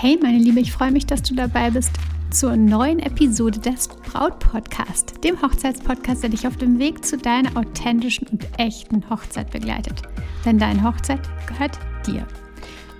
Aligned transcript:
Hey 0.00 0.16
meine 0.22 0.38
Liebe, 0.38 0.60
ich 0.60 0.70
freue 0.70 0.92
mich, 0.92 1.06
dass 1.06 1.22
du 1.22 1.34
dabei 1.34 1.70
bist 1.70 1.90
zur 2.30 2.56
neuen 2.56 3.00
Episode 3.00 3.58
des 3.58 3.88
Braut-Podcast, 3.88 5.24
dem 5.24 5.42
Hochzeitspodcast, 5.42 6.22
der 6.22 6.30
dich 6.30 6.46
auf 6.46 6.56
dem 6.56 6.78
Weg 6.78 7.04
zu 7.04 7.18
deiner 7.18 7.56
authentischen 7.56 8.28
und 8.28 8.46
echten 8.58 9.10
Hochzeit 9.10 9.50
begleitet. 9.50 10.02
Denn 10.44 10.56
deine 10.56 10.84
Hochzeit 10.84 11.18
gehört 11.48 11.80
dir. 12.06 12.24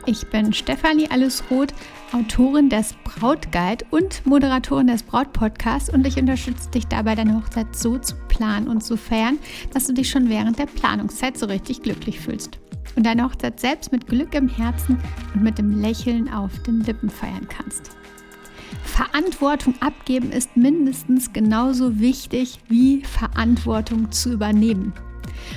Ich 0.07 0.27
bin 0.31 0.53
Stefanie 0.53 1.09
Allesroth, 1.09 1.73
Autorin 2.11 2.69
des 2.69 2.97
Brautguide 3.05 3.85
und 3.93 4.27
Moderatorin 4.27 4.89
des 4.89 5.05
Brautpodcasts 5.05 5.91
und 5.91 6.05
ich 6.05 6.17
unterstütze 6.17 6.69
dich 6.73 6.89
dabei, 6.89 7.15
deine 7.15 7.37
Hochzeit 7.37 7.77
so 7.77 7.99
zu 7.99 8.17
planen 8.27 8.67
und 8.67 8.83
zu 8.83 8.97
feiern, 8.97 9.39
dass 9.73 9.87
du 9.87 9.93
dich 9.93 10.11
schon 10.11 10.29
während 10.29 10.59
der 10.59 10.67
Planungszeit 10.67 11.39
so 11.39 11.47
richtig 11.47 11.83
glücklich 11.83 12.19
fühlst 12.19 12.59
und 12.97 13.05
deine 13.05 13.25
Hochzeit 13.25 13.61
selbst 13.61 13.93
mit 13.93 14.07
Glück 14.07 14.35
im 14.35 14.49
Herzen 14.49 14.99
und 15.35 15.43
mit 15.43 15.59
dem 15.59 15.81
Lächeln 15.81 16.33
auf 16.33 16.63
den 16.63 16.81
Lippen 16.81 17.11
feiern 17.11 17.49
kannst. 17.49 17.91
Verantwortung 18.85 19.75
abgeben 19.81 20.33
ist 20.33 20.57
mindestens 20.57 21.33
genauso 21.33 22.01
wichtig 22.01 22.59
wie 22.69 23.05
Verantwortung 23.05 24.11
zu 24.11 24.33
übernehmen. 24.33 24.93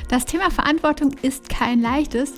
Das 0.10 0.26
Thema 0.26 0.52
Verantwortung 0.52 1.14
ist 1.22 1.50
kein 1.50 1.82
leichtes. 1.82 2.34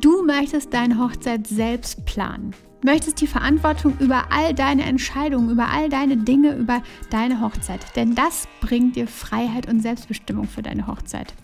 Du 0.00 0.24
möchtest 0.24 0.72
deine 0.72 0.98
Hochzeit 0.98 1.46
selbst 1.46 2.04
planen. 2.06 2.54
Möchtest 2.82 3.20
die 3.20 3.26
Verantwortung 3.26 3.98
über 3.98 4.32
all 4.32 4.54
deine 4.54 4.84
Entscheidungen, 4.84 5.50
über 5.50 5.68
all 5.68 5.90
deine 5.90 6.16
Dinge, 6.16 6.54
über 6.56 6.82
deine 7.10 7.42
Hochzeit. 7.42 7.80
Denn 7.94 8.14
das 8.14 8.48
bringt 8.62 8.96
dir 8.96 9.06
Freiheit 9.06 9.68
und 9.68 9.80
Selbstbestimmung 9.80 10.48
für 10.48 10.62
deine 10.62 10.86
Hochzeit. 10.86 11.34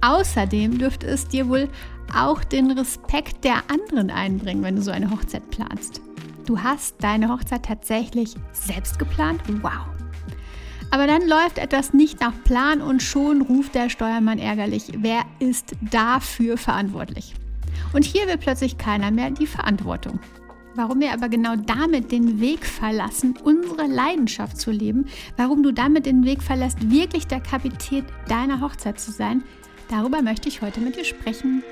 Außerdem 0.00 0.78
dürfte 0.78 1.06
es 1.06 1.28
dir 1.28 1.48
wohl 1.48 1.68
auch 2.14 2.44
den 2.44 2.70
Respekt 2.70 3.44
der 3.44 3.62
anderen 3.70 4.10
einbringen, 4.10 4.62
wenn 4.62 4.76
du 4.76 4.82
so 4.82 4.90
eine 4.90 5.10
Hochzeit 5.10 5.48
planst. 5.50 6.00
Du 6.46 6.62
hast 6.62 6.96
deine 7.00 7.28
Hochzeit 7.28 7.64
tatsächlich 7.64 8.34
selbst 8.52 8.98
geplant? 8.98 9.40
Wow! 9.62 9.86
Aber 10.90 11.06
dann 11.06 11.28
läuft 11.28 11.58
etwas 11.58 11.92
nicht 11.92 12.20
nach 12.20 12.32
Plan 12.42 12.80
und 12.80 13.02
schon 13.02 13.42
ruft 13.42 13.74
der 13.74 13.90
Steuermann 13.90 14.38
ärgerlich. 14.38 14.92
Wer 14.96 15.22
ist 15.38 15.76
dafür 15.90 16.56
verantwortlich? 16.56 17.34
Und 17.92 18.04
hier 18.04 18.26
will 18.26 18.38
plötzlich 18.38 18.76
keiner 18.76 19.10
mehr 19.10 19.30
die 19.30 19.46
Verantwortung. 19.46 20.18
Warum 20.74 21.00
wir 21.00 21.12
aber 21.12 21.28
genau 21.28 21.56
damit 21.56 22.12
den 22.12 22.40
Weg 22.40 22.64
verlassen, 22.64 23.36
unsere 23.42 23.86
Leidenschaft 23.86 24.58
zu 24.58 24.70
leben, 24.70 25.06
warum 25.36 25.62
du 25.62 25.72
damit 25.72 26.06
den 26.06 26.24
Weg 26.24 26.42
verlässt, 26.42 26.90
wirklich 26.90 27.26
der 27.26 27.40
Kapitän 27.40 28.04
deiner 28.28 28.60
Hochzeit 28.60 28.98
zu 29.00 29.10
sein, 29.10 29.42
darüber 29.88 30.22
möchte 30.22 30.48
ich 30.48 30.62
heute 30.62 30.80
mit 30.80 30.96
dir 30.96 31.04
sprechen. 31.04 31.62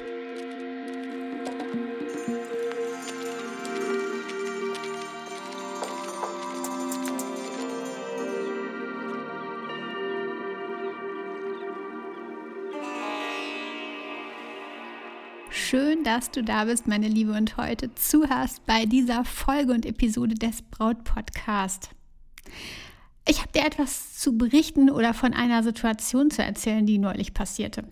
Dass 16.08 16.30
du 16.30 16.42
da 16.42 16.64
bist, 16.64 16.86
meine 16.86 17.06
Liebe, 17.06 17.32
und 17.32 17.58
heute 17.58 17.94
zuhörst 17.94 18.64
bei 18.64 18.86
dieser 18.86 19.26
Folge 19.26 19.74
und 19.74 19.84
Episode 19.84 20.34
des 20.34 20.62
Braut-Podcast. 20.62 21.90
Ich 23.28 23.42
habe 23.42 23.52
dir 23.52 23.66
etwas 23.66 24.16
zu 24.18 24.38
berichten 24.38 24.88
oder 24.88 25.12
von 25.12 25.34
einer 25.34 25.62
Situation 25.62 26.30
zu 26.30 26.42
erzählen, 26.42 26.86
die 26.86 26.96
neulich 26.96 27.34
passierte. 27.34 27.84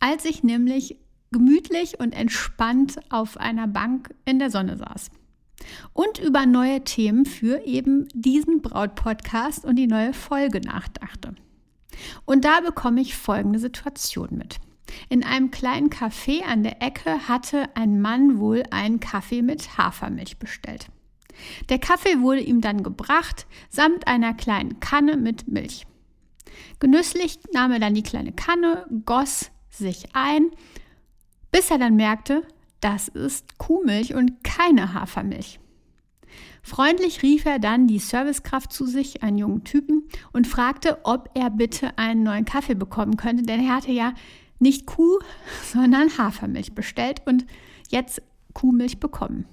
Als 0.00 0.24
ich 0.24 0.42
nämlich 0.42 0.96
gemütlich 1.30 2.00
und 2.00 2.12
entspannt 2.12 2.98
auf 3.10 3.36
einer 3.36 3.68
Bank 3.68 4.14
in 4.24 4.38
der 4.38 4.50
Sonne 4.50 4.78
saß 4.78 5.10
und 5.92 6.20
über 6.20 6.46
neue 6.46 6.82
Themen 6.84 7.26
für 7.26 7.66
eben 7.66 8.08
diesen 8.14 8.62
Braut-Podcast 8.62 9.66
und 9.66 9.76
die 9.76 9.88
neue 9.88 10.14
Folge 10.14 10.62
nachdachte. 10.62 11.34
Und 12.24 12.46
da 12.46 12.60
bekomme 12.60 13.02
ich 13.02 13.14
folgende 13.14 13.58
Situation 13.58 14.38
mit. 14.38 14.58
In 15.08 15.24
einem 15.24 15.50
kleinen 15.50 15.90
Café 15.90 16.42
an 16.42 16.62
der 16.62 16.82
Ecke 16.82 17.28
hatte 17.28 17.64
ein 17.74 18.00
Mann 18.00 18.38
wohl 18.38 18.62
einen 18.70 19.00
Kaffee 19.00 19.42
mit 19.42 19.78
Hafermilch 19.78 20.38
bestellt. 20.38 20.88
Der 21.68 21.78
Kaffee 21.78 22.20
wurde 22.20 22.40
ihm 22.40 22.60
dann 22.60 22.82
gebracht, 22.82 23.46
samt 23.70 24.06
einer 24.06 24.34
kleinen 24.34 24.80
Kanne 24.80 25.16
mit 25.16 25.48
Milch. 25.48 25.86
Genüsslich 26.78 27.38
nahm 27.52 27.72
er 27.72 27.78
dann 27.78 27.94
die 27.94 28.02
kleine 28.02 28.32
Kanne, 28.32 28.86
goss 29.06 29.50
sich 29.70 30.14
ein, 30.14 30.50
bis 31.50 31.70
er 31.70 31.78
dann 31.78 31.96
merkte, 31.96 32.46
das 32.80 33.08
ist 33.08 33.58
Kuhmilch 33.58 34.14
und 34.14 34.42
keine 34.44 34.92
Hafermilch. 34.92 35.60
Freundlich 36.62 37.22
rief 37.22 37.44
er 37.44 37.58
dann 37.58 37.88
die 37.88 37.98
Servicekraft 37.98 38.72
zu 38.72 38.86
sich, 38.86 39.22
einen 39.22 39.38
jungen 39.38 39.64
Typen, 39.64 40.08
und 40.32 40.46
fragte, 40.46 40.98
ob 41.04 41.30
er 41.34 41.50
bitte 41.50 41.98
einen 41.98 42.22
neuen 42.22 42.44
Kaffee 42.44 42.74
bekommen 42.74 43.16
könnte, 43.16 43.42
denn 43.42 43.64
er 43.64 43.74
hatte 43.74 43.90
ja 43.90 44.14
nicht 44.62 44.86
Kuh, 44.86 45.18
sondern 45.72 46.16
Hafermilch 46.16 46.74
bestellt 46.74 47.22
und 47.26 47.44
jetzt 47.90 48.22
Kuhmilch 48.54 48.98
bekommen. 49.00 49.46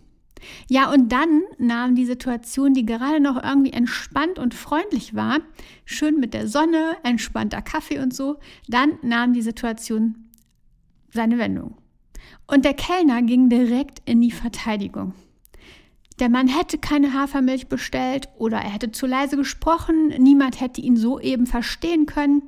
Ja, 0.70 0.92
und 0.92 1.12
dann 1.12 1.42
nahm 1.58 1.96
die 1.96 2.06
Situation, 2.06 2.74
die 2.74 2.86
gerade 2.86 3.20
noch 3.20 3.44
irgendwie 3.44 3.74
entspannt 3.74 4.40
und 4.40 4.54
freundlich 4.54 5.14
war, 5.14 5.40
schön 5.84 6.20
mit 6.20 6.34
der 6.34 6.48
Sonne, 6.48 6.96
entspannter 7.04 7.62
Kaffee 7.62 8.00
und 8.00 8.14
so, 8.14 8.38
dann 8.68 8.98
nahm 9.02 9.34
die 9.34 9.42
Situation 9.42 10.30
seine 11.12 11.38
Wendung. 11.38 11.76
Und 12.48 12.64
der 12.64 12.74
Kellner 12.74 13.22
ging 13.22 13.50
direkt 13.50 14.02
in 14.06 14.22
die 14.22 14.32
Verteidigung. 14.32 15.14
Der 16.20 16.30
Mann 16.30 16.48
hätte 16.48 16.78
keine 16.78 17.14
Hafermilch 17.14 17.68
bestellt 17.68 18.28
oder 18.38 18.58
er 18.58 18.72
hätte 18.72 18.92
zu 18.92 19.08
leise 19.08 19.38
gesprochen, 19.38 20.10
niemand 20.20 20.60
hätte 20.60 20.82
ihn 20.82 20.98
so 20.98 21.20
eben 21.20 21.46
verstehen 21.46 22.06
können. 22.06 22.44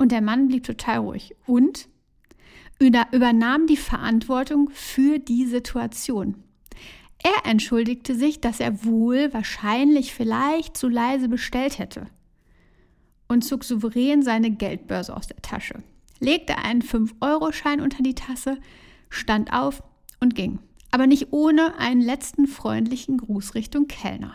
Und 0.00 0.12
der 0.12 0.22
Mann 0.22 0.48
blieb 0.48 0.64
total 0.64 1.00
ruhig 1.00 1.36
und 1.46 1.86
übernahm 2.78 3.66
die 3.66 3.76
Verantwortung 3.76 4.70
für 4.72 5.18
die 5.18 5.44
Situation. 5.44 6.42
Er 7.22 7.50
entschuldigte 7.50 8.14
sich, 8.14 8.40
dass 8.40 8.60
er 8.60 8.82
wohl 8.82 9.30
wahrscheinlich 9.34 10.14
vielleicht 10.14 10.78
zu 10.78 10.88
leise 10.88 11.28
bestellt 11.28 11.78
hätte 11.78 12.06
und 13.28 13.44
zog 13.44 13.62
souverän 13.62 14.22
seine 14.22 14.50
Geldbörse 14.50 15.14
aus 15.14 15.26
der 15.26 15.42
Tasche, 15.42 15.82
legte 16.18 16.56
einen 16.56 16.80
5-Euro-Schein 16.80 17.82
unter 17.82 18.02
die 18.02 18.14
Tasse, 18.14 18.58
stand 19.10 19.52
auf 19.52 19.82
und 20.18 20.34
ging, 20.34 20.60
aber 20.92 21.06
nicht 21.06 21.34
ohne 21.34 21.76
einen 21.76 22.00
letzten 22.00 22.46
freundlichen 22.46 23.18
Gruß 23.18 23.54
Richtung 23.54 23.86
Kellner. 23.86 24.34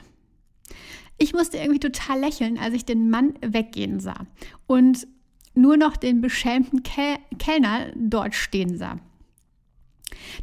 Ich 1.18 1.34
musste 1.34 1.58
irgendwie 1.58 1.80
total 1.80 2.20
lächeln, 2.20 2.60
als 2.60 2.76
ich 2.76 2.86
den 2.86 3.10
Mann 3.10 3.34
weggehen 3.42 4.00
sah 4.00 4.28
und 4.68 5.08
nur 5.56 5.78
noch 5.78 5.98
den 5.98 6.22
beschämten 6.22 6.84
Kel 6.84 7.18
Kellner 7.40 7.88
dort 7.96 8.36
stehen 8.36 8.78
sah. 8.78 9.00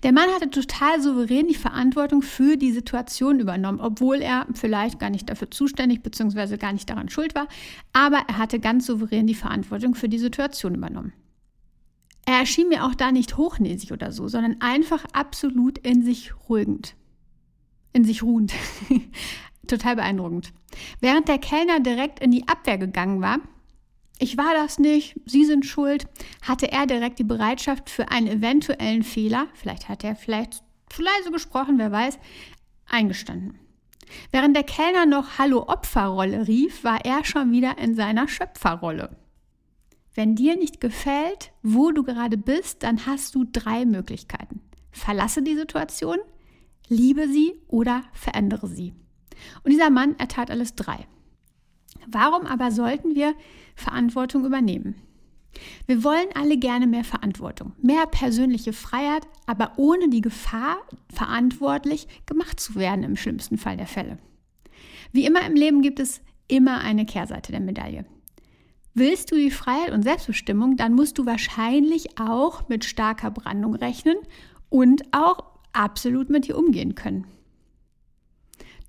Der 0.02 0.12
Mann 0.12 0.28
hatte 0.30 0.50
total 0.50 1.00
souverän 1.00 1.48
die 1.48 1.54
Verantwortung 1.54 2.22
für 2.22 2.56
die 2.56 2.72
Situation 2.72 3.40
übernommen, 3.40 3.80
obwohl 3.80 4.16
er 4.16 4.46
vielleicht 4.54 4.98
gar 4.98 5.10
nicht 5.10 5.28
dafür 5.28 5.50
zuständig 5.50 6.02
bzw. 6.02 6.56
gar 6.56 6.72
nicht 6.72 6.88
daran 6.88 7.08
schuld 7.08 7.34
war, 7.34 7.48
aber 7.92 8.22
er 8.28 8.38
hatte 8.38 8.60
ganz 8.60 8.86
souverän 8.86 9.26
die 9.26 9.34
Verantwortung 9.34 9.94
für 9.94 10.08
die 10.08 10.18
Situation 10.18 10.74
übernommen. 10.74 11.12
Er 12.24 12.38
erschien 12.38 12.68
mir 12.68 12.84
auch 12.84 12.94
da 12.94 13.10
nicht 13.10 13.36
hochnäsig 13.36 13.92
oder 13.92 14.12
so, 14.12 14.28
sondern 14.28 14.60
einfach 14.60 15.04
absolut 15.12 15.78
in 15.78 16.04
sich 16.04 16.32
ruhigend. 16.48 16.94
In 17.92 18.04
sich 18.04 18.22
ruhend. 18.22 18.52
Total 19.66 19.96
beeindruckend. 19.96 20.52
Während 21.00 21.28
der 21.28 21.38
Kellner 21.38 21.80
direkt 21.80 22.20
in 22.20 22.30
die 22.30 22.46
Abwehr 22.48 22.78
gegangen 22.78 23.20
war, 23.20 23.38
ich 24.18 24.36
war 24.36 24.54
das 24.54 24.78
nicht, 24.78 25.18
Sie 25.26 25.44
sind 25.44 25.66
schuld, 25.66 26.06
hatte 26.42 26.70
er 26.70 26.86
direkt 26.86 27.18
die 27.18 27.24
Bereitschaft 27.24 27.90
für 27.90 28.10
einen 28.10 28.28
eventuellen 28.28 29.02
Fehler, 29.02 29.48
vielleicht 29.54 29.88
hat 29.88 30.04
er 30.04 30.14
vielleicht 30.14 30.62
zu 30.88 31.02
leise 31.02 31.30
gesprochen, 31.32 31.78
wer 31.78 31.90
weiß, 31.90 32.18
eingestanden. 32.86 33.58
Während 34.30 34.54
der 34.54 34.64
Kellner 34.64 35.06
noch 35.06 35.38
Hallo 35.38 35.64
Opferrolle 35.68 36.46
rief, 36.46 36.84
war 36.84 37.04
er 37.04 37.24
schon 37.24 37.50
wieder 37.50 37.78
in 37.78 37.94
seiner 37.94 38.28
Schöpferrolle. 38.28 39.16
Wenn 40.14 40.36
dir 40.36 40.56
nicht 40.56 40.80
gefällt, 40.80 41.52
wo 41.62 41.90
du 41.90 42.02
gerade 42.02 42.36
bist, 42.36 42.82
dann 42.82 43.06
hast 43.06 43.34
du 43.34 43.44
drei 43.50 43.86
Möglichkeiten. 43.86 44.60
Verlasse 44.90 45.42
die 45.42 45.56
Situation, 45.56 46.18
liebe 46.88 47.26
sie 47.28 47.54
oder 47.68 48.02
verändere 48.12 48.68
sie. 48.68 48.92
Und 49.64 49.72
dieser 49.72 49.88
Mann, 49.88 50.14
er 50.18 50.28
tat 50.28 50.50
alles 50.50 50.74
drei. 50.74 51.06
Warum 52.12 52.46
aber 52.46 52.70
sollten 52.70 53.14
wir 53.14 53.34
Verantwortung 53.74 54.44
übernehmen? 54.44 54.94
Wir 55.86 56.02
wollen 56.02 56.28
alle 56.34 56.56
gerne 56.56 56.86
mehr 56.86 57.04
Verantwortung, 57.04 57.72
mehr 57.80 58.06
persönliche 58.06 58.72
Freiheit, 58.72 59.26
aber 59.46 59.72
ohne 59.76 60.08
die 60.08 60.20
Gefahr, 60.20 60.78
verantwortlich 61.12 62.08
gemacht 62.26 62.58
zu 62.58 62.74
werden 62.74 63.04
im 63.04 63.16
schlimmsten 63.16 63.58
Fall 63.58 63.76
der 63.76 63.86
Fälle. 63.86 64.18
Wie 65.12 65.26
immer 65.26 65.44
im 65.44 65.54
Leben 65.54 65.82
gibt 65.82 66.00
es 66.00 66.22
immer 66.48 66.80
eine 66.80 67.04
Kehrseite 67.04 67.52
der 67.52 67.60
Medaille. 67.60 68.06
Willst 68.94 69.30
du 69.30 69.36
die 69.36 69.50
Freiheit 69.50 69.90
und 69.90 70.02
Selbstbestimmung, 70.02 70.76
dann 70.76 70.94
musst 70.94 71.18
du 71.18 71.26
wahrscheinlich 71.26 72.18
auch 72.18 72.68
mit 72.68 72.84
starker 72.84 73.30
Brandung 73.30 73.74
rechnen 73.74 74.16
und 74.68 75.02
auch 75.12 75.44
absolut 75.72 76.28
mit 76.28 76.46
dir 76.46 76.58
umgehen 76.58 76.94
können. 76.94 77.26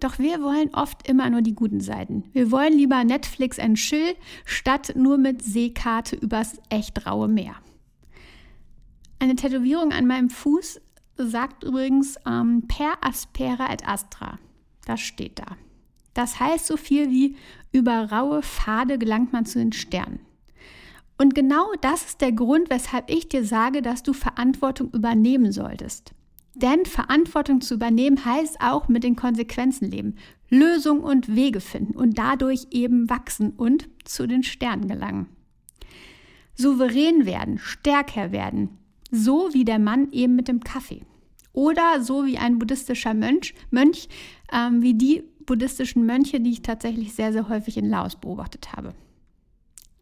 Doch 0.04 0.20
wir 0.20 0.42
wollen 0.42 0.70
oft 0.74 1.08
immer 1.08 1.30
nur 1.30 1.42
die 1.42 1.56
guten 1.56 1.80
Seiten. 1.80 2.26
Wir 2.34 2.52
wollen 2.52 2.74
lieber 2.74 3.06
Netflix 3.06 3.58
and 3.58 3.78
Chill 3.78 4.16
statt 4.44 4.92
nur 4.98 5.18
mit 5.18 5.42
Seekarte 5.42 6.18
übers 6.18 6.60
echt 6.68 7.08
raue 7.08 7.30
Meer. 7.30 7.56
Eine 9.20 9.38
Tätowierung 9.38 9.94
an 9.94 10.06
meinem 10.06 10.30
Fuß 10.30 10.82
sagt 11.16 11.64
übrigens 11.64 12.18
ähm, 12.28 12.64
per 12.68 12.98
aspera 13.00 13.72
et 13.72 13.88
astra. 13.88 14.40
Das 14.86 15.00
steht 15.00 15.40
da. 15.40 15.56
Das 16.14 16.38
heißt 16.38 16.68
so 16.68 16.76
viel 16.76 17.10
wie 17.10 17.38
über 17.72 18.12
raue 18.12 18.44
Pfade 18.44 18.98
gelangt 18.98 19.32
man 19.32 19.46
zu 19.46 19.60
den 19.60 19.72
Sternen. 19.72 20.20
Und 21.18 21.34
genau 21.34 21.72
das 21.80 22.08
ist 22.08 22.20
der 22.20 22.34
Grund, 22.34 22.70
weshalb 22.70 23.10
ich 23.10 23.30
dir 23.30 23.46
sage, 23.46 23.82
dass 23.82 24.04
du 24.04 24.12
Verantwortung 24.12 24.92
übernehmen 24.92 25.54
solltest. 25.54 26.14
Denn 26.56 26.86
Verantwortung 26.86 27.62
zu 27.62 27.76
übernehmen 27.76 28.26
heißt 28.26 28.62
auch 28.62 28.88
mit 28.88 29.04
den 29.04 29.16
Konsequenzen 29.16 29.90
leben, 29.90 30.16
Lösungen 30.50 31.04
und 31.04 31.36
Wege 31.36 31.62
finden 31.62 31.96
und 31.96 32.18
dadurch 32.18 32.68
eben 32.72 33.10
wachsen 33.10 33.52
und 33.52 33.90
zu 34.04 34.28
den 34.28 34.44
Sternen 34.44 34.88
gelangen. 34.88 35.28
Souverän 36.56 37.26
werden, 37.26 37.58
stärker 37.58 38.32
werden, 38.32 38.78
so 39.10 39.50
wie 39.54 39.66
der 39.66 39.80
Mann 39.80 40.12
eben 40.12 40.36
mit 40.36 40.48
dem 40.48 40.60
Kaffee. 40.60 41.02
Oder 41.54 42.02
so 42.02 42.26
wie 42.26 42.38
ein 42.38 42.60
buddhistischer 42.60 43.14
Mönch, 43.14 43.56
Mönch 43.72 44.08
ähm, 44.52 44.82
wie 44.82 44.94
die 44.94 45.24
buddhistischen 45.46 46.06
Mönche, 46.06 46.40
die 46.40 46.52
ich 46.52 46.62
tatsächlich 46.62 47.14
sehr, 47.14 47.34
sehr 47.34 47.50
häufig 47.50 47.78
in 47.78 47.90
Laos 47.90 48.16
beobachtet 48.16 48.74
habe 48.74 48.94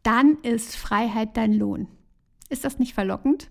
dann 0.04 0.38
ist 0.42 0.76
Freiheit 0.76 1.38
dein 1.38 1.54
Lohn. 1.54 1.88
Ist 2.50 2.66
das 2.66 2.80
nicht 2.80 2.94
verlockend? 2.94 3.50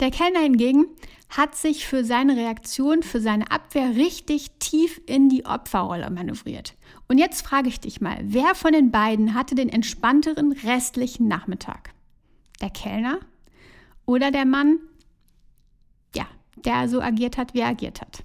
Der 0.00 0.10
Kellner 0.10 0.40
hingegen 0.40 0.86
hat 1.28 1.54
sich 1.54 1.86
für 1.86 2.04
seine 2.04 2.36
Reaktion, 2.36 3.02
für 3.02 3.20
seine 3.20 3.50
Abwehr 3.50 3.96
richtig 3.96 4.50
tief 4.58 5.00
in 5.06 5.28
die 5.28 5.44
Opferrolle 5.44 6.08
manövriert. 6.10 6.74
Und 7.06 7.18
jetzt 7.18 7.42
frage 7.42 7.68
ich 7.68 7.80
dich 7.80 8.00
mal, 8.00 8.18
wer 8.22 8.54
von 8.54 8.72
den 8.72 8.90
beiden 8.90 9.34
hatte 9.34 9.54
den 9.54 9.68
entspannteren 9.68 10.52
restlichen 10.52 11.28
Nachmittag? 11.28 11.92
Der 12.60 12.70
Kellner 12.70 13.18
oder 14.06 14.30
der 14.30 14.46
Mann, 14.46 14.78
ja, 16.14 16.26
der 16.64 16.88
so 16.88 17.00
agiert 17.00 17.36
hat, 17.36 17.54
wie 17.54 17.60
er 17.60 17.68
agiert 17.68 18.00
hat? 18.00 18.24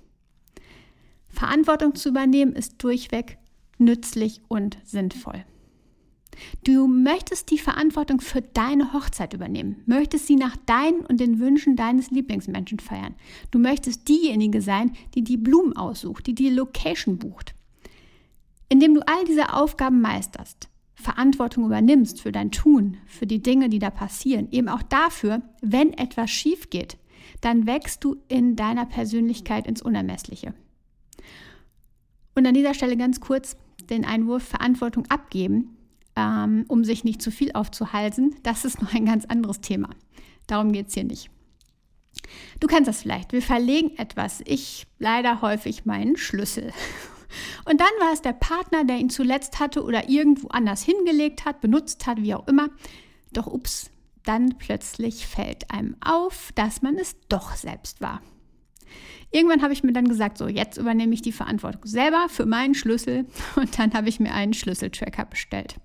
Verantwortung 1.27 1.95
zu 1.95 2.09
übernehmen 2.09 2.53
ist 2.53 2.81
durchweg 2.83 3.38
nützlich 3.77 4.41
und 4.47 4.77
sinnvoll. 4.85 5.44
Du 6.63 6.88
möchtest 6.88 7.51
die 7.51 7.57
Verantwortung 7.57 8.22
für 8.22 8.42
deine 8.42 8.94
Hochzeit 8.94 9.34
übernehmen, 9.34 9.81
möchtest 9.86 10.28
sie 10.28 10.36
nach 10.36 10.56
deinen 10.66 11.01
und 11.01 11.19
den 11.19 11.40
Wünschen 11.40 11.75
deines 11.75 12.12
Lieblingsmenschen 12.12 12.80
feiern. 12.80 13.16
Du 13.51 13.60
möchtest 13.60 14.07
diejenige 14.07 14.62
sein, 14.62 14.94
die 15.13 15.24
die 15.24 15.38
Blumen 15.38 15.75
aussucht, 15.75 16.28
die 16.28 16.36
die 16.36 16.50
Location 16.50 17.18
bucht. 17.18 17.54
Indem 18.69 18.95
du 18.95 19.01
all 19.01 19.25
diese 19.25 19.54
Aufgaben 19.54 20.01
meisterst, 20.01 20.69
Verantwortung 20.95 21.66
übernimmst 21.66 22.22
für 22.22 22.31
dein 22.31 22.51
Tun, 22.51 22.98
für 23.06 23.28
die 23.28 23.44
Dinge, 23.44 23.69
die 23.69 23.80
da 23.80 23.90
passieren, 23.90 24.48
eben 24.51 24.69
auch 24.69 24.84
dafür, 24.84 25.42
wenn 25.62 25.94
etwas 25.94 26.31
schief 26.31 26.69
geht, 26.69 26.98
dann 27.42 27.68
wächst 27.68 28.04
du 28.04 28.16
in 28.30 28.56
deiner 28.56 28.86
Persönlichkeit 28.86 29.68
ins 29.68 29.81
Unermessliche. 29.81 30.54
Und 32.36 32.48
an 32.48 32.54
dieser 32.54 32.74
Stelle 32.74 32.95
ganz 32.95 33.19
kurz 33.19 33.57
den 33.90 34.06
Einwurf 34.06 34.44
Verantwortung 34.44 35.06
abgeben 35.07 35.78
ähm, 36.15 36.65
um 36.68 36.83
sich 36.83 37.04
nicht 37.04 37.21
zu 37.21 37.31
viel 37.31 37.51
aufzuhalsen, 37.54 38.36
das 38.44 38.65
ist 38.65 38.81
noch 38.81 38.94
ein 38.94 39.06
ganz 39.06 39.25
anderes 39.25 39.62
Thema. 39.62 39.89
Darum 40.48 40.71
geht 40.71 40.88
es 40.88 40.94
hier 40.94 41.04
nicht. 41.04 41.30
Du 42.60 42.68
kennst 42.68 42.88
das 42.88 43.01
vielleicht. 43.01 43.33
Wir 43.33 43.42
verlegen 43.42 43.98
etwas. 43.98 44.42
Ich 44.45 44.88
leider 45.00 45.42
häufig 45.42 45.86
meinen 45.86 46.18
Schlüssel. 46.18 46.71
Und 47.65 47.81
dann 47.81 47.88
war 48.00 48.13
es 48.13 48.21
der 48.21 48.33
Partner, 48.33 48.83
der 48.83 48.98
ihn 48.98 49.10
zuletzt 49.10 49.60
hatte 49.60 49.83
oder 49.83 50.10
irgendwo 50.10 50.50
anders 50.50 50.83
hingelegt 50.83 51.45
hat, 51.45 51.62
benutzt 51.62 52.06
hat, 52.06 52.21
wie 52.21 52.36
auch 52.36 52.48
immer. 52.48 52.69
Doch 53.31 53.48
ups, 53.48 53.89
dann 54.24 54.57
plötzlich 54.57 55.25
fällt 55.25 55.71
einem 55.71 55.95
auf, 56.01 56.51
dass 56.54 56.81
man 56.81 56.98
es 56.98 57.16
doch 57.30 57.56
selbst 57.56 58.01
war. 58.01 58.21
Irgendwann 59.31 59.63
habe 59.63 59.74
ich 59.74 59.83
mir 59.83 59.94
dann 59.94 60.07
gesagt, 60.07 60.38
so 60.38 60.48
jetzt 60.48 60.77
übernehme 60.77 61.16
ich 61.16 61.24
die 61.24 61.31
Verantwortung 61.31 61.81
selber 61.86 62.27
für 62.30 62.45
meinen 62.45 62.75
Schlüssel 62.75 63.25
und 63.56 63.80
dann 63.80 63.94
habe 63.94 64.09
ich 64.09 64.19
mir 64.19 64.33
einen 64.33 64.54
Schlüsseltracker 64.54 65.25
bestellt. 65.25 65.77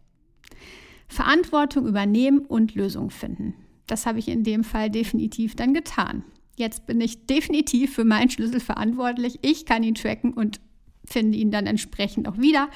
Verantwortung 1.09 1.87
übernehmen 1.87 2.41
und 2.41 2.75
Lösungen 2.75 3.11
finden. 3.11 3.55
Das 3.87 4.07
habe 4.07 4.19
ich 4.19 4.29
in 4.29 4.45
dem 4.45 4.65
Fall 4.65 4.91
definitiv 4.91 5.57
dann 5.57 5.75
getan. 5.75 6.23
Jetzt 6.57 6.87
bin 6.87 7.01
ich 7.01 7.27
definitiv 7.27 7.95
für 7.95 8.05
meinen 8.05 8.31
Schlüssel 8.31 8.61
verantwortlich. 8.61 9.39
Ich 9.43 9.65
kann 9.65 9.83
ihn 9.83 9.95
tracken 9.95 10.35
und 10.35 10.61
finde 11.05 11.39
ihn 11.39 11.51
dann 11.51 11.67
entsprechend 11.67 12.29
auch 12.29 12.39
wieder. 12.39 12.69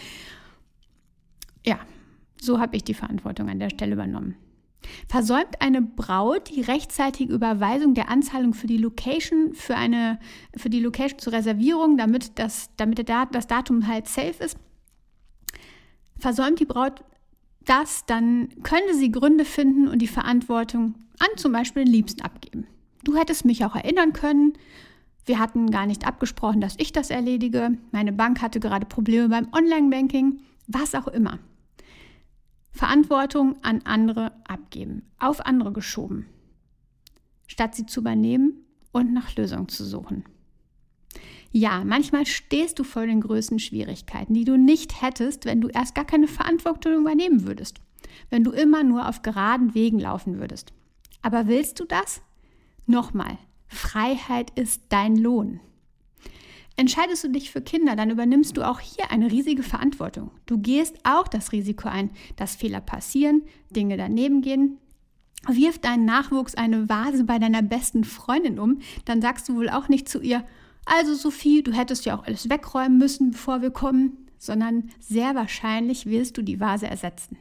Ja, 1.66 1.78
so 2.40 2.58
habe 2.58 2.76
ich 2.76 2.84
die 2.84 2.94
Verantwortung 2.94 3.48
an 3.48 3.58
der 3.58 3.70
Stelle 3.70 3.94
übernommen. 3.94 4.36
Versäumt 5.08 5.60
eine 5.60 5.82
Braut 5.82 6.50
die 6.50 6.60
rechtzeitige 6.60 7.32
Überweisung 7.32 7.94
der 7.94 8.08
Anzahlung 8.08 8.54
für 8.54 8.66
die 8.66 8.78
Location, 8.78 9.54
für, 9.54 9.76
eine, 9.76 10.18
für 10.56 10.70
die 10.70 10.80
Location 10.80 11.18
zur 11.18 11.34
Reservierung, 11.34 11.96
damit, 11.96 12.38
das, 12.38 12.70
damit 12.76 13.08
das 13.08 13.46
Datum 13.46 13.86
halt 13.86 14.08
safe 14.08 14.42
ist, 14.42 14.56
versäumt 16.18 16.58
die 16.58 16.64
Braut 16.64 17.04
das, 17.64 18.06
dann 18.06 18.48
könnte 18.62 18.94
sie 18.94 19.10
Gründe 19.10 19.44
finden 19.44 19.88
und 19.88 20.00
die 20.00 20.08
Verantwortung 20.08 20.94
an 21.18 21.28
zum 21.36 21.52
Beispiel 21.52 21.84
den 21.84 21.92
Liebsten 21.92 22.22
abgeben. 22.22 22.66
Du 23.04 23.16
hättest 23.16 23.44
mich 23.44 23.64
auch 23.64 23.74
erinnern 23.74 24.12
können. 24.12 24.54
Wir 25.24 25.38
hatten 25.38 25.70
gar 25.70 25.86
nicht 25.86 26.06
abgesprochen, 26.06 26.60
dass 26.60 26.74
ich 26.78 26.92
das 26.92 27.10
erledige. 27.10 27.78
Meine 27.90 28.12
Bank 28.12 28.42
hatte 28.42 28.60
gerade 28.60 28.86
Probleme 28.86 29.28
beim 29.28 29.48
Online-Banking, 29.52 30.40
was 30.66 30.94
auch 30.94 31.08
immer. 31.08 31.38
Verantwortung 32.72 33.56
an 33.62 33.82
andere 33.84 34.32
abgeben, 34.48 35.02
auf 35.18 35.44
andere 35.44 35.72
geschoben, 35.72 36.26
statt 37.46 37.74
sie 37.74 37.86
zu 37.86 38.00
übernehmen 38.00 38.64
und 38.92 39.12
nach 39.12 39.36
Lösungen 39.36 39.68
zu 39.68 39.84
suchen. 39.84 40.24
Ja, 41.52 41.84
manchmal 41.84 42.24
stehst 42.24 42.78
du 42.78 42.84
vor 42.84 43.06
den 43.06 43.20
größten 43.20 43.58
Schwierigkeiten, 43.58 44.32
die 44.32 44.44
du 44.44 44.56
nicht 44.56 45.02
hättest, 45.02 45.44
wenn 45.44 45.60
du 45.60 45.68
erst 45.68 45.94
gar 45.94 46.06
keine 46.06 46.26
Verantwortung 46.26 46.94
übernehmen 46.94 47.46
würdest, 47.46 47.78
wenn 48.30 48.42
du 48.42 48.52
immer 48.52 48.82
nur 48.82 49.06
auf 49.06 49.20
geraden 49.20 49.74
Wegen 49.74 49.98
laufen 49.98 50.40
würdest. 50.40 50.72
Aber 51.20 51.46
willst 51.46 51.78
du 51.78 51.84
das? 51.84 52.22
Nochmal, 52.86 53.36
Freiheit 53.68 54.50
ist 54.58 54.82
dein 54.88 55.14
Lohn. 55.16 55.60
Entscheidest 56.76 57.22
du 57.22 57.28
dich 57.28 57.50
für 57.50 57.60
Kinder, 57.60 57.96
dann 57.96 58.10
übernimmst 58.10 58.56
du 58.56 58.66
auch 58.66 58.80
hier 58.80 59.10
eine 59.10 59.30
riesige 59.30 59.62
Verantwortung. 59.62 60.30
Du 60.46 60.56
gehst 60.58 60.96
auch 61.04 61.28
das 61.28 61.52
Risiko 61.52 61.88
ein, 61.88 62.10
dass 62.36 62.56
Fehler 62.56 62.80
passieren, 62.80 63.42
Dinge 63.70 63.98
daneben 63.98 64.40
gehen. 64.40 64.78
Wirf 65.46 65.78
deinen 65.78 66.06
Nachwuchs 66.06 66.54
eine 66.54 66.88
Vase 66.88 67.24
bei 67.24 67.38
deiner 67.38 67.62
besten 67.62 68.04
Freundin 68.04 68.58
um, 68.58 68.78
dann 69.04 69.20
sagst 69.20 69.48
du 69.48 69.56
wohl 69.56 69.68
auch 69.68 69.88
nicht 69.88 70.08
zu 70.08 70.20
ihr, 70.20 70.44
also 70.84 71.14
Sophie, 71.14 71.62
du 71.62 71.72
hättest 71.72 72.04
ja 72.04 72.18
auch 72.18 72.24
alles 72.24 72.48
wegräumen 72.48 72.98
müssen, 72.98 73.30
bevor 73.30 73.62
wir 73.62 73.70
kommen, 73.70 74.26
sondern 74.38 74.90
sehr 74.98 75.34
wahrscheinlich 75.34 76.06
wirst 76.06 76.36
du 76.36 76.42
die 76.42 76.60
Vase 76.60 76.86
ersetzen. 76.86 77.38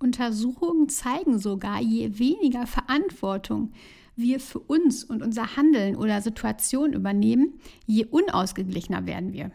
Untersuchungen 0.00 0.88
zeigen 0.88 1.38
sogar, 1.38 1.80
je 1.80 2.18
weniger 2.18 2.66
Verantwortung 2.66 3.72
wir 4.16 4.40
für 4.40 4.60
uns 4.60 5.02
und 5.02 5.22
unser 5.22 5.56
Handeln 5.56 5.96
oder 5.96 6.20
Situation 6.20 6.92
übernehmen, 6.92 7.54
je 7.86 8.04
unausgeglichener 8.04 9.06
werden 9.06 9.32
wir. 9.32 9.50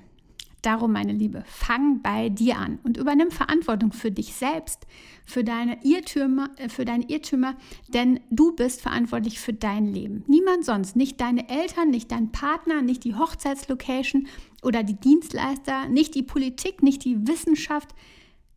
Darum, 0.62 0.92
meine 0.92 1.14
Liebe, 1.14 1.44
fang 1.48 2.02
bei 2.02 2.30
dir 2.30 2.58
an 2.58 2.80
und 2.84 2.98
übernimm 2.98 3.32
Verantwortung 3.32 3.94
für 3.94 4.12
dich 4.12 4.34
selbst, 4.34 4.86
für 5.26 5.44
deine 5.44 5.84
Irrtümer, 5.86 6.50
äh, 6.58 6.68
für 6.68 6.84
deine 6.84 7.10
Irrtümer, 7.10 7.56
denn 7.88 8.20
du 8.30 8.54
bist 8.56 8.82
verantwortlich 8.82 9.40
für 9.40 9.54
dein 9.54 9.88
Leben. 9.88 10.24
Niemand 10.28 10.66
sonst, 10.66 10.96
nicht 10.96 11.22
deine 11.22 11.48
Eltern, 11.50 11.90
nicht 11.90 12.12
dein 12.12 12.32
Partner, 12.32 12.82
nicht 12.82 13.06
die 13.06 13.16
Hochzeitslocation 13.16 14.28
oder 14.62 14.84
die 14.84 15.00
Dienstleister, 15.00 15.88
nicht 15.88 16.14
die 16.16 16.24
Politik, 16.24 16.84
nicht 16.84 17.06
die 17.06 17.28
Wissenschaft, 17.28 17.96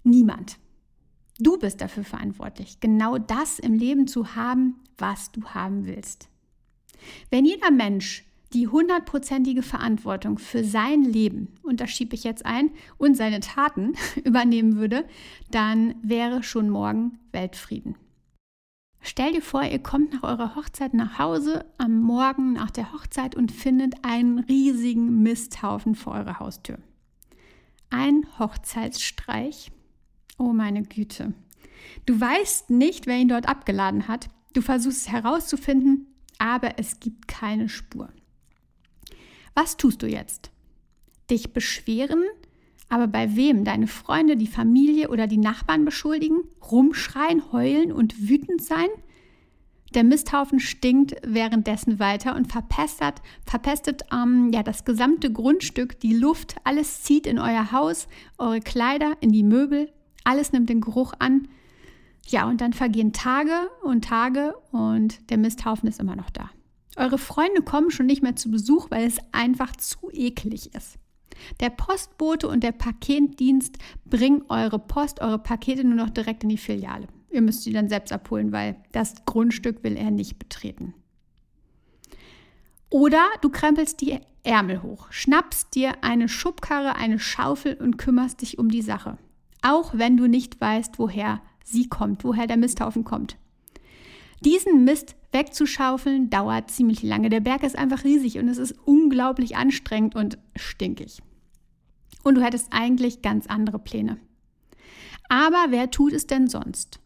niemand. 0.03 0.59
Du 1.39 1.57
bist 1.59 1.81
dafür 1.81 2.05
verantwortlich, 2.05 2.81
genau 2.81 3.19
das 3.19 3.59
im 3.59 3.75
Leben 3.75 4.07
zu 4.07 4.35
haben, 4.35 4.81
was 4.99 5.31
du 5.33 5.45
haben 5.45 5.87
willst. 5.87 6.29
Wenn 7.31 7.45
jeder 7.45 7.71
Mensch 7.71 8.25
die 8.55 8.69
hundertprozentige 8.69 9.63
Verantwortung 9.63 10.39
für 10.39 10.65
sein 10.65 11.03
Leben, 11.03 11.49
und 11.63 11.81
das 11.81 11.91
schiebe 11.91 12.15
ich 12.15 12.25
jetzt 12.25 12.47
ein, 12.47 12.71
und 12.99 13.17
seine 13.17 13.41
Taten 13.41 13.95
übernehmen 14.25 14.77
würde, 14.77 15.05
dann 15.51 15.95
wäre 16.03 16.43
schon 16.43 16.71
morgen 16.71 17.19
Weltfrieden. 17.33 17.97
Stell 19.05 19.33
dir 19.33 19.43
vor, 19.43 19.65
ihr 19.65 19.81
kommt 19.81 20.13
nach 20.13 20.23
eurer 20.23 20.55
Hochzeit 20.55 20.95
nach 20.95 21.19
Hause 21.19 21.65
am 21.77 22.01
Morgen 22.01 22.53
nach 22.53 22.71
der 22.71 22.93
Hochzeit 22.93 23.35
und 23.35 23.51
findet 23.51 23.95
einen 24.05 24.39
riesigen 24.39 25.23
Misthaufen 25.23 25.97
vor 25.97 26.15
eurer 26.15 26.39
Haustür. 26.39 26.79
Ein 27.91 28.25
Hochzeitsstreich. 28.39 29.73
Oh 30.39 30.53
meine 30.53 30.85
Güte. 30.85 31.35
Du 32.07 32.19
weißt 32.21 32.71
nicht, 32.71 33.07
wer 33.07 33.19
ihn 33.19 33.29
dort 33.29 33.49
abgeladen 33.49 34.07
hat. 34.07 34.29
Du 34.53 34.63
versuchst 34.63 35.09
es 35.09 35.13
herauszufinden, 35.13 36.07
aber 36.39 36.79
es 36.79 37.01
gibt 37.01 37.27
keine 37.27 37.69
Spur. 37.69 38.09
Was 39.55 39.77
tust 39.77 40.03
du 40.03 40.07
jetzt? 40.07 40.51
Dich 41.31 41.53
beschweren, 41.53 42.23
aber 42.89 43.07
bei 43.07 43.37
wem? 43.37 43.65
Deine 43.65 43.87
Freunde, 43.87 44.37
die 44.37 44.47
Familie 44.47 45.09
oder 45.09 45.27
die 45.27 45.39
Nachbarn 45.39 45.85
beschuldigen? 45.85 46.41
Rumschreien, 46.71 47.53
heulen 47.53 47.93
und 47.93 48.29
wütend 48.29 48.63
sein? 48.63 48.89
Der 49.95 50.05
Misthaufen 50.05 50.59
stinkt 50.59 51.17
währenddessen 51.23 51.99
weiter 51.99 52.35
und 52.35 52.51
verpestert, 52.51 53.21
verpestet 53.45 54.03
ähm, 54.13 54.51
ja, 54.53 54.63
das 54.63 54.85
gesamte 54.87 55.31
Grundstück, 55.31 56.01
die 56.01 56.15
Luft, 56.15 56.57
alles 56.65 57.03
zieht 57.03 57.27
in 57.27 57.39
euer 57.39 57.73
Haus, 57.73 58.09
eure 58.39 58.61
Kleider, 58.61 59.17
in 59.21 59.33
die 59.33 59.43
Möbel, 59.43 59.93
alles 60.25 60.53
nimmt 60.53 60.71
den 60.71 60.81
Geruch 60.81 61.13
an. 61.19 61.49
Ja, 62.27 62.49
und 62.49 62.61
dann 62.61 62.73
vergehen 62.73 63.13
Tage 63.13 63.71
und 63.83 64.05
Tage 64.05 64.55
und 64.71 65.31
der 65.31 65.39
Misthaufen 65.39 65.89
ist 65.89 66.01
immer 66.01 66.17
noch 66.17 66.31
da. 66.31 66.51
Eure 66.97 67.19
Freunde 67.19 67.63
kommen 67.63 67.91
schon 67.91 68.07
nicht 68.07 68.23
mehr 68.23 68.37
zu 68.37 68.51
Besuch, 68.51 68.91
weil 68.91 69.07
es 69.07 69.19
einfach 69.33 69.75
zu 69.77 70.11
eklig 70.13 70.75
ist. 70.75 70.99
Der 71.61 71.71
Postbote 71.71 72.49
und 72.49 72.63
der 72.63 72.73
Paketdienst 72.73 73.79
bringen 74.05 74.45
eure 74.49 74.79
Post, 74.79 75.21
eure 75.21 75.39
Pakete 75.39 75.85
nur 75.85 75.97
noch 75.97 76.11
direkt 76.11 76.43
in 76.43 76.51
die 76.51 76.59
Filiale. 76.59 77.09
Ihr 77.31 77.41
müsst 77.41 77.63
sie 77.63 77.73
dann 77.73 77.89
selbst 77.89 78.13
abholen, 78.13 78.53
weil 78.53 78.77
das 78.93 79.25
Grundstück 79.25 79.83
will 79.83 79.97
er 79.97 80.11
nicht 80.11 80.39
betreten. 80.39 80.95
Oder 82.91 83.27
du 83.41 83.49
krempelst 83.49 84.03
die 84.03 84.21
Ärmel 84.43 84.83
hoch, 84.83 85.07
schnappst 85.11 85.75
dir 85.75 86.05
eine 86.05 86.29
Schubkarre, 86.29 86.97
eine 86.97 87.19
Schaufel 87.19 87.75
und 87.75 87.97
kümmerst 87.97 88.43
dich 88.43 88.59
um 88.59 88.69
die 88.69 88.83
Sache. 88.83 89.17
Auch 89.63 89.95
wenn 89.95 90.19
du 90.19 90.27
nicht 90.27 90.61
weißt, 90.61 90.99
woher 90.99 91.41
sie 91.65 91.89
kommt, 91.89 92.23
woher 92.25 92.47
der 92.47 92.59
Misthaufen 92.59 93.05
kommt. 93.05 93.39
Diesen 94.45 94.85
Mist 94.85 95.17
wegzuschaufeln 95.33 96.31
dauert 96.31 96.71
ziemlich 96.71 97.03
lange. 97.03 97.31
Der 97.31 97.41
Berg 97.41 97.63
ist 97.63 97.77
einfach 97.77 98.05
riesig 98.05 98.39
und 98.39 98.49
es 98.49 98.59
ist 98.59 98.75
unglaublich 98.85 99.57
anstrengend 99.57 100.15
und 100.15 100.39
stinkig. 100.57 101.23
Und 102.23 102.37
du 102.37 102.43
hättest 102.43 102.69
eigentlich 102.71 103.23
ganz 103.23 103.47
andere 103.47 103.79
Pläne. 103.79 104.19
Aber 105.29 105.67
wer 105.71 105.91
tut 105.91 106.13
es 106.13 106.27
denn 106.27 106.47
sonst? 106.47 107.01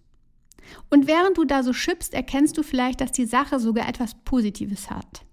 Und 0.91 1.07
während 1.07 1.39
du 1.39 1.45
da 1.45 1.63
so 1.63 1.73
schippst, 1.73 2.13
erkennst 2.13 2.59
du 2.59 2.63
vielleicht, 2.63 3.01
dass 3.01 3.13
die 3.13 3.27
Sache 3.27 3.61
sogar 3.61 3.89
etwas 3.89 4.15
Positives 4.25 4.91
hat. 4.91 5.25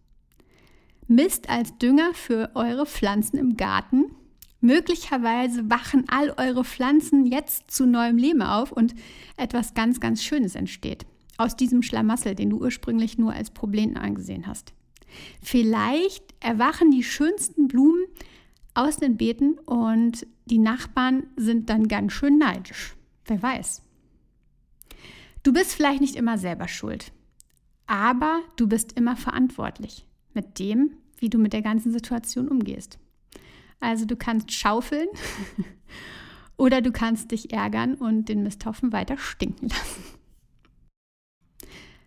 Mist 1.07 1.49
als 1.49 1.77
Dünger 1.79 2.13
für 2.13 2.51
eure 2.53 2.85
Pflanzen 2.85 3.37
im 3.37 3.57
Garten. 3.57 4.15
Möglicherweise 4.61 5.69
wachen 5.69 6.05
all 6.07 6.33
eure 6.37 6.63
Pflanzen 6.63 7.25
jetzt 7.25 7.71
zu 7.71 7.85
neuem 7.85 8.17
Leben 8.17 8.41
auf 8.41 8.71
und 8.71 8.95
etwas 9.35 9.73
ganz, 9.73 9.99
ganz 9.99 10.23
Schönes 10.23 10.55
entsteht. 10.55 11.05
Aus 11.37 11.55
diesem 11.55 11.81
Schlamassel, 11.81 12.35
den 12.35 12.49
du 12.49 12.59
ursprünglich 12.59 13.17
nur 13.17 13.33
als 13.33 13.49
Problem 13.49 13.97
angesehen 13.97 14.47
hast. 14.47 14.73
Vielleicht 15.41 16.33
erwachen 16.39 16.91
die 16.91 17.03
schönsten 17.03 17.67
Blumen 17.67 18.05
aus 18.73 18.97
den 18.97 19.17
Beeten 19.17 19.53
und 19.65 20.25
die 20.45 20.57
Nachbarn 20.57 21.23
sind 21.35 21.69
dann 21.69 21.87
ganz 21.87 22.13
schön 22.13 22.37
neidisch. 22.37 22.95
Wer 23.25 23.41
weiß. 23.41 23.81
Du 25.43 25.53
bist 25.53 25.73
vielleicht 25.73 26.01
nicht 26.01 26.15
immer 26.15 26.37
selber 26.37 26.67
schuld, 26.67 27.11
aber 27.85 28.41
du 28.55 28.67
bist 28.67 28.93
immer 28.93 29.15
verantwortlich 29.15 30.05
mit 30.33 30.59
dem, 30.59 30.97
wie 31.17 31.29
du 31.29 31.37
mit 31.37 31.53
der 31.53 31.61
ganzen 31.61 31.91
Situation 31.91 32.47
umgehst. 32.47 32.97
Also 33.79 34.05
du 34.05 34.15
kannst 34.15 34.51
schaufeln 34.51 35.07
oder 36.57 36.81
du 36.81 36.91
kannst 36.91 37.31
dich 37.31 37.51
ärgern 37.51 37.95
und 37.95 38.29
den 38.29 38.43
Misthaufen 38.43 38.93
weiter 38.93 39.17
stinken 39.17 39.69
lassen. 39.69 40.03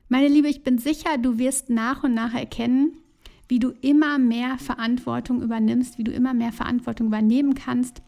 Meine 0.09 0.29
Liebe, 0.29 0.49
ich 0.49 0.63
bin 0.63 0.79
sicher, 0.79 1.19
du 1.19 1.39
wirst 1.39 1.71
nach 1.71 2.05
und 2.05 2.15
nach 2.15 2.35
erkennen, 2.35 2.93
wie 3.49 3.59
du 3.59 3.71
immer 3.81 4.19
mehr 4.19 4.59
Verantwortung 4.59 5.43
übernimmst, 5.43 5.99
wie 5.99 6.05
du 6.05 6.13
immer 6.13 6.35
mehr 6.35 6.53
Verantwortung 6.53 7.09
übernehmen 7.09 7.55
kannst 7.55 8.03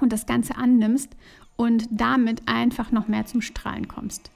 und 0.00 0.12
das 0.12 0.26
Ganze 0.26 0.56
annimmst 0.56 1.16
und 1.56 1.86
damit 1.90 2.42
einfach 2.46 2.92
noch 2.92 3.08
mehr 3.08 3.26
zum 3.26 3.40
Strahlen 3.40 3.88
kommst 3.88 4.30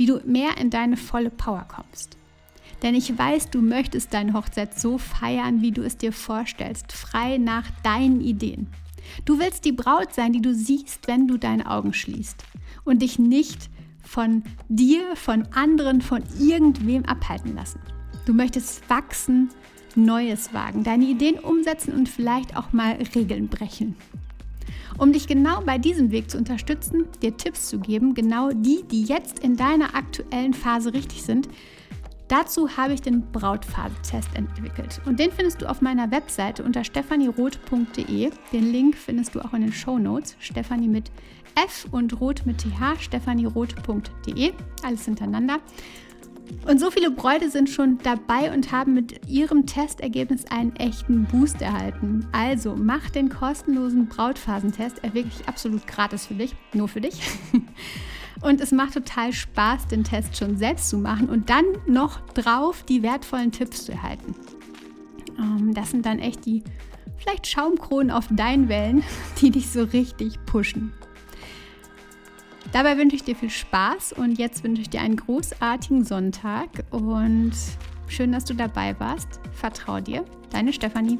wie 0.00 0.06
du 0.06 0.18
mehr 0.24 0.56
in 0.56 0.70
deine 0.70 0.96
volle 0.96 1.28
Power 1.28 1.66
kommst. 1.68 2.16
Denn 2.82 2.94
ich 2.94 3.18
weiß, 3.18 3.50
du 3.50 3.60
möchtest 3.60 4.14
deine 4.14 4.32
Hochzeit 4.32 4.80
so 4.80 4.96
feiern, 4.96 5.60
wie 5.60 5.72
du 5.72 5.82
es 5.82 5.98
dir 5.98 6.10
vorstellst, 6.10 6.92
frei 6.92 7.36
nach 7.36 7.70
deinen 7.82 8.22
Ideen. 8.22 8.68
Du 9.26 9.38
willst 9.38 9.66
die 9.66 9.72
Braut 9.72 10.14
sein, 10.14 10.32
die 10.32 10.40
du 10.40 10.54
siehst, 10.54 11.06
wenn 11.06 11.28
du 11.28 11.36
deine 11.36 11.70
Augen 11.70 11.92
schließt 11.92 12.42
und 12.84 13.02
dich 13.02 13.18
nicht 13.18 13.68
von 14.10 14.42
dir, 14.68 15.14
von 15.14 15.46
anderen, 15.54 16.00
von 16.00 16.24
irgendwem 16.36 17.04
abhalten 17.04 17.54
lassen. 17.54 17.78
Du 18.26 18.34
möchtest 18.34 18.90
wachsen, 18.90 19.50
Neues 19.94 20.52
wagen, 20.52 20.82
deine 20.82 21.04
Ideen 21.04 21.38
umsetzen 21.38 21.94
und 21.94 22.08
vielleicht 22.08 22.56
auch 22.56 22.72
mal 22.72 22.98
Regeln 23.14 23.46
brechen. 23.46 23.94
Um 24.98 25.12
dich 25.12 25.28
genau 25.28 25.60
bei 25.60 25.78
diesem 25.78 26.10
Weg 26.10 26.28
zu 26.28 26.38
unterstützen, 26.38 27.04
dir 27.22 27.36
Tipps 27.36 27.68
zu 27.68 27.78
geben, 27.78 28.14
genau 28.14 28.50
die, 28.52 28.82
die 28.90 29.04
jetzt 29.04 29.38
in 29.38 29.56
deiner 29.56 29.94
aktuellen 29.94 30.54
Phase 30.54 30.92
richtig 30.92 31.22
sind, 31.22 31.48
Dazu 32.30 32.76
habe 32.76 32.92
ich 32.92 33.02
den 33.02 33.28
Brautphase-Test 33.32 34.28
entwickelt. 34.34 35.00
Und 35.04 35.18
den 35.18 35.32
findest 35.32 35.62
du 35.62 35.68
auf 35.68 35.80
meiner 35.80 36.12
Webseite 36.12 36.62
unter 36.62 36.84
stephanieroth.de. 36.84 38.30
Den 38.52 38.72
Link 38.72 38.96
findest 38.96 39.34
du 39.34 39.40
auch 39.40 39.52
in 39.52 39.62
den 39.62 39.72
Show 39.72 39.98
Notes. 39.98 40.36
Stefanie 40.38 40.86
mit 40.86 41.10
F 41.56 41.88
und 41.90 42.20
Roth 42.20 42.46
mit 42.46 42.58
TH, 42.58 43.00
stephanieroth.de. 43.00 44.52
Alles 44.84 45.04
hintereinander. 45.06 45.58
Und 46.68 46.78
so 46.78 46.92
viele 46.92 47.10
Bräute 47.10 47.50
sind 47.50 47.68
schon 47.68 47.98
dabei 47.98 48.54
und 48.54 48.70
haben 48.70 48.94
mit 48.94 49.28
ihrem 49.28 49.66
Testergebnis 49.66 50.44
einen 50.46 50.76
echten 50.76 51.24
Boost 51.24 51.60
erhalten. 51.60 52.28
Also 52.30 52.76
mach 52.76 53.10
den 53.10 53.28
kostenlosen 53.28 54.06
Brautphasentest. 54.06 55.02
Er 55.02 55.14
wirklich 55.14 55.48
absolut 55.48 55.84
gratis 55.88 56.26
für 56.26 56.34
dich, 56.34 56.54
nur 56.74 56.86
für 56.86 57.00
dich. 57.00 57.20
Und 58.42 58.60
es 58.60 58.72
macht 58.72 58.94
total 58.94 59.32
Spaß, 59.32 59.88
den 59.88 60.04
Test 60.04 60.36
schon 60.36 60.56
selbst 60.56 60.88
zu 60.88 60.98
machen 60.98 61.28
und 61.28 61.50
dann 61.50 61.64
noch 61.86 62.20
drauf 62.30 62.84
die 62.84 63.02
wertvollen 63.02 63.52
Tipps 63.52 63.84
zu 63.84 63.92
erhalten. 63.92 64.34
Ähm, 65.38 65.74
das 65.74 65.90
sind 65.90 66.06
dann 66.06 66.18
echt 66.18 66.46
die 66.46 66.62
vielleicht 67.18 67.46
Schaumkronen 67.46 68.10
auf 68.10 68.28
deinen 68.30 68.68
Wellen, 68.68 69.02
die 69.40 69.50
dich 69.50 69.70
so 69.70 69.84
richtig 69.84 70.44
pushen. 70.46 70.92
Dabei 72.72 72.96
wünsche 72.96 73.16
ich 73.16 73.24
dir 73.24 73.34
viel 73.34 73.50
Spaß 73.50 74.12
und 74.12 74.38
jetzt 74.38 74.62
wünsche 74.62 74.82
ich 74.82 74.90
dir 74.90 75.00
einen 75.00 75.16
großartigen 75.16 76.04
Sonntag 76.04 76.68
und 76.90 77.52
schön, 78.06 78.32
dass 78.32 78.44
du 78.44 78.54
dabei 78.54 78.98
warst. 79.00 79.40
Vertrau 79.52 80.00
dir, 80.00 80.24
deine 80.50 80.72
Stefanie. 80.72 81.18